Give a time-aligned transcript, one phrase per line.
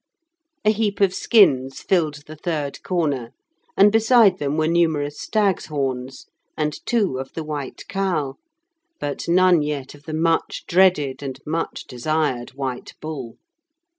[0.65, 3.33] A heap of skins filled the third corner,
[3.77, 6.25] and beside them were numerous stag's horns,
[6.57, 8.37] and two of the white cow,
[8.99, 13.35] but none yet of the much dreaded and much desired white bull.